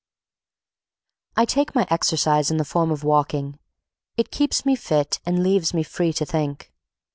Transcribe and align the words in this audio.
I 1.37 1.45
take 1.45 1.75
my 1.75 1.85
exercise 1.91 2.49
in 2.49 2.57
the 2.57 2.65
form 2.65 2.89
of 2.89 3.03
walking. 3.03 3.59
It 4.17 4.31
keeps 4.31 4.65
me 4.65 4.75
fit 4.75 5.19
and 5.27 5.43
leaves 5.43 5.75
me 5.75 5.83
free 5.83 6.11
to 6.13 6.25
think. 6.25 6.73